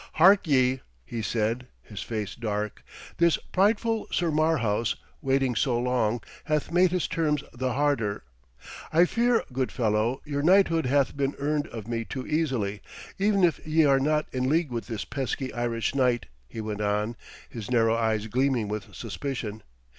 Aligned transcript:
'Hark 0.13 0.47
ye,' 0.47 0.79
he 1.05 1.21
said, 1.21 1.67
his 1.83 2.01
face 2.01 2.33
dark, 2.33 2.83
'this 3.17 3.37
prideful 3.51 4.07
Sir 4.11 4.31
Marhaus, 4.31 4.95
waiting 5.21 5.53
so 5.55 5.77
long, 5.77 6.21
hath 6.45 6.71
made 6.71 6.89
his 6.91 7.07
terms 7.07 7.43
the 7.53 7.73
harder. 7.73 8.23
I 8.91 9.05
fear, 9.05 9.43
good 9.53 9.71
fellow, 9.71 10.19
your 10.25 10.41
knighthood 10.41 10.87
hath 10.87 11.15
been 11.15 11.35
earned 11.37 11.67
of 11.67 11.87
me 11.87 12.03
too 12.03 12.25
easily, 12.25 12.81
even 13.19 13.43
if 13.43 13.59
ye 13.67 13.85
are 13.85 13.99
not 13.99 14.25
in 14.31 14.49
league 14.49 14.71
with 14.71 14.87
this 14.87 15.05
pesky 15.05 15.53
Irish 15.53 15.93
knight,' 15.93 16.25
he 16.47 16.61
went 16.61 16.81
on, 16.81 17.15
his 17.47 17.69
narrow 17.69 17.93
eyes 17.93 18.25
gleaming 18.25 18.67
with 18.69 18.95
suspicion. 18.95 19.61